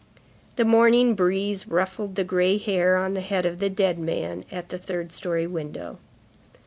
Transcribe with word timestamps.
The 0.55 0.65
morning 0.65 1.13
breeze 1.13 1.67
ruffled 1.67 2.15
the 2.15 2.23
gray 2.23 2.57
hair 2.57 2.97
on 2.97 3.13
the 3.13 3.21
head 3.21 3.45
of 3.45 3.59
the 3.59 3.69
dead 3.69 3.99
man 3.99 4.45
at 4.51 4.69
the 4.69 4.79
third 4.79 5.11
story 5.11 5.45
window. 5.45 5.99